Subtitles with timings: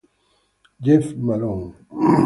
[0.83, 1.75] Jeff Malone